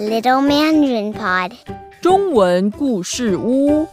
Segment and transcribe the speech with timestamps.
[0.00, 1.52] Little Mandarin Pod
[2.00, 3.86] 中文故事屋，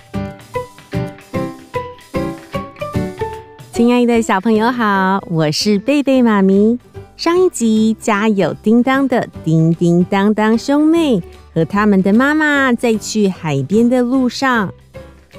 [3.74, 6.80] 亲爱的小朋友好，我是贝贝妈咪。
[7.18, 11.22] 上一集家有叮当的叮叮当当兄妹
[11.54, 14.74] 和他们的妈妈在去海边的路上，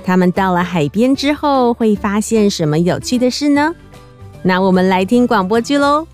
[0.05, 3.75] 他们到了海边之后会发现什么有趣的事呢？
[4.43, 6.07] 那我们来听广播剧喽。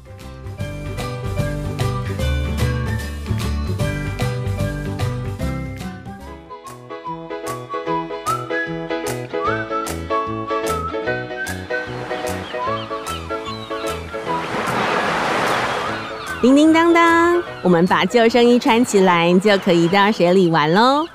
[16.45, 21.07] 叮叮当当，我们把救生衣穿起来，就可以到水里玩喽。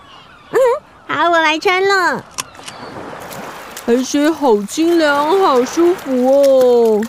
[0.50, 0.58] 嗯，
[1.08, 2.26] 好，我来穿了。
[3.86, 7.02] 海水好清凉，好舒服哦。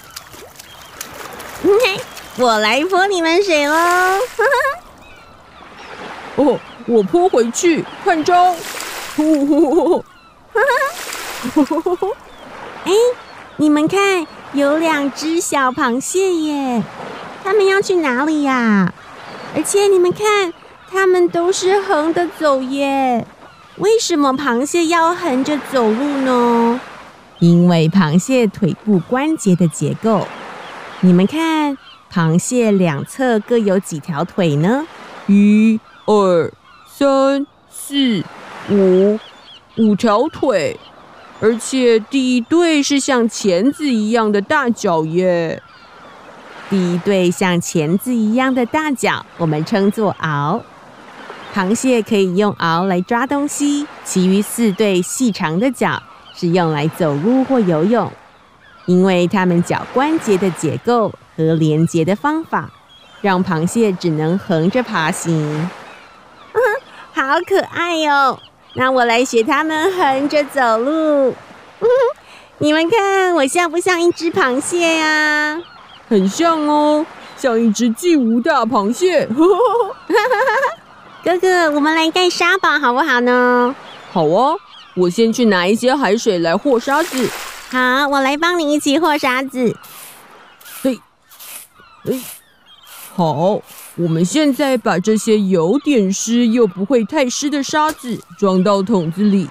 [1.62, 1.98] 嘿，
[2.36, 3.74] 我来泼你们水喽。
[6.36, 8.54] 哦，我泼回去，看招！
[9.16, 10.04] 呼呼呼！
[10.52, 12.08] 哈哈！
[12.84, 12.92] 哎，
[13.56, 16.82] 你们看，有两只小螃蟹耶。
[17.50, 18.94] 他们要去哪里呀？
[19.56, 20.54] 而且你们看，
[20.88, 23.26] 他们都是横着走耶。
[23.78, 26.80] 为什么螃蟹要横着走路呢？
[27.40, 30.28] 因为螃蟹腿部关节的结构。
[31.00, 31.76] 你们看，
[32.12, 34.86] 螃蟹两侧各有几条腿呢？
[35.26, 36.52] 一、二、
[36.86, 38.22] 三、四、
[38.70, 39.18] 五，
[39.76, 40.78] 五条腿。
[41.40, 45.60] 而且第一对是像钳子一样的大脚耶。
[46.70, 50.60] 第一对像钳子一样的大脚，我们称作螯。
[51.52, 56.00] 螃蟹可以用螯来抓东西，其余四对细长的脚
[56.32, 58.10] 是用来走路或游泳。
[58.86, 62.70] 因为它们脚关节的结构和连接的方法，
[63.20, 65.68] 让螃蟹只能横着爬行。
[66.52, 66.60] 嗯
[67.12, 68.38] 好可爱哟！
[68.74, 71.30] 那我来学它们横着走路。
[71.80, 71.88] 嗯
[72.58, 75.60] 你们看我像不像一只螃蟹呀？
[76.10, 77.06] 很像哦，
[77.36, 79.28] 像一只巨无大螃蟹。
[81.22, 83.72] 哥哥，我们来盖沙堡好不好呢？
[84.10, 84.58] 好哦，
[84.96, 87.30] 我先去拿一些海水来和沙子。
[87.70, 89.76] 好，我来帮你一起和沙子。
[90.82, 90.98] 嘿，
[92.02, 92.20] 嘿，
[93.14, 93.62] 好，
[93.94, 99.48] 我们现在把这些有点湿又不会太湿的沙子装到桶子里，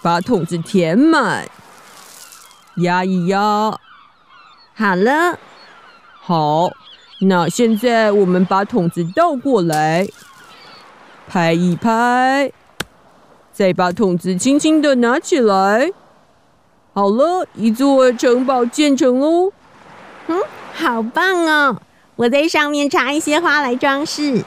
[0.00, 1.48] 把桶子填满，
[2.76, 3.76] 压一压。
[4.74, 5.38] 好了，
[6.20, 6.70] 好，
[7.20, 10.08] 那现在我们把桶子倒过来，
[11.28, 12.50] 拍一拍，
[13.52, 15.92] 再把桶子轻轻的拿起来。
[16.94, 19.52] 好了，一座城堡建成喽。
[20.28, 20.42] 嗯，
[20.74, 21.76] 好棒哦！
[22.16, 24.42] 我在上面插一些花来装饰。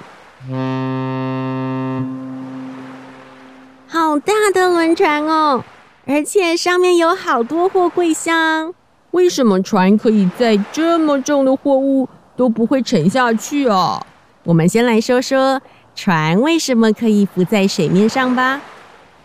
[3.88, 5.64] 好大的轮船哦，
[6.06, 8.74] 而且上面有好多货柜箱。
[9.16, 14.06] 为什么船可以载这么重的货物都不会沉下去啊？
[14.44, 15.62] 我们先来说说
[15.96, 18.60] 船为什么可以浮在水面上吧。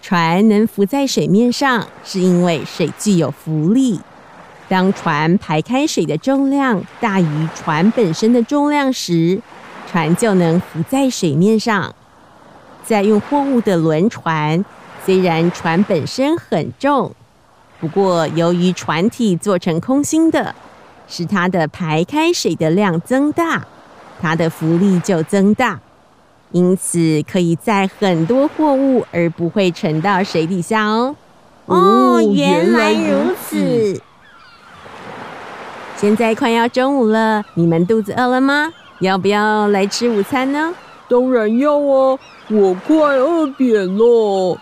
[0.01, 3.99] 船能浮在水面上，是因为水具有浮力。
[4.69, 9.41] 当船排开水的重量大于船本身的重量时，
[9.91, 11.93] 船就能浮在水面上。
[12.85, 14.65] 载运货物的轮船，
[15.05, 17.13] 虽然船本身很重。
[17.81, 20.55] 不过，由于船体做成空心的，
[21.09, 23.67] 使它的排开水的量增大，
[24.21, 25.81] 它的浮力就增大，
[26.53, 31.17] 因此可以载很多货物而不会沉到水底下哦。
[31.65, 34.03] 哦，原来如此。
[35.97, 38.73] 现在快要中午了，你们肚子饿了吗？
[39.01, 40.75] 要不要来吃午餐呢？
[41.09, 44.59] 当然要哦，我快饿扁了。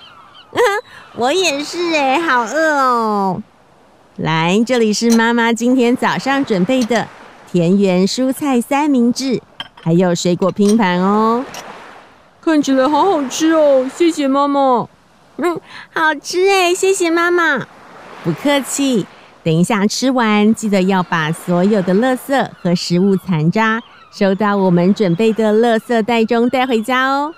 [1.17, 3.43] 我也是哎，好饿哦！
[4.17, 7.09] 来，这里是妈妈今天早上准备的
[7.51, 9.41] 田园蔬菜三明治，
[9.83, 11.45] 还有水果拼盘哦。
[12.41, 14.87] 看起来好好吃哦，谢谢妈妈。
[15.37, 15.61] 嗯，
[15.93, 17.67] 好吃哎，谢谢妈妈。
[18.23, 19.07] 不客气。
[19.43, 23.81] 等一下吃完，记得要把所有的垃圾和食物残渣
[24.13, 27.35] 收到我们准备的垃圾袋中带回家哦。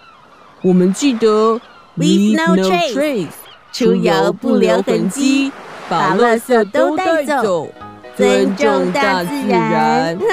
[0.62, 1.61] 我们记得。
[1.99, 3.26] Leave no trace，
[3.72, 5.52] 出游不留痕迹，
[5.88, 7.69] 把垃圾都带走，
[8.17, 10.19] 尊重大自然。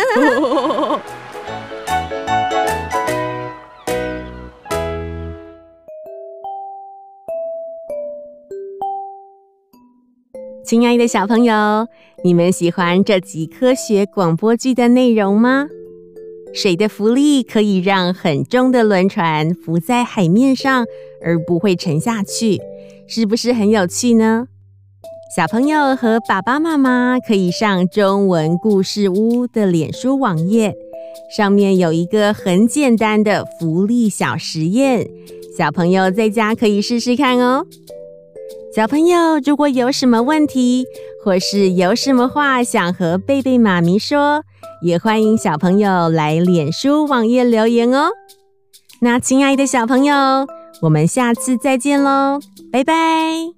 [10.66, 11.88] 亲爱的小朋友，
[12.26, 15.68] 你们喜欢这集科学广播剧的内容吗？
[16.54, 20.86] 水的浮力可以让很重的轮船浮在海面上，
[21.24, 22.60] 而不会沉下去，
[23.08, 24.48] 是不是很有趣呢？
[25.36, 30.76] 小朋友和爸爸妈妈可以上中文故事屋的脸书网页，
[31.36, 35.08] 上面有一个很简单的福利小实验，
[35.58, 37.66] 小朋友在家可以试试看哦。
[38.76, 40.86] 小朋友如果有什么问题，
[41.24, 44.44] 或是有什么话想和贝贝妈咪说，
[44.82, 48.10] 也欢迎小朋友来脸书网页留言哦。
[49.02, 50.14] 那亲爱的小朋友，
[50.82, 52.40] 我们下次再见喽，
[52.72, 53.57] 拜拜。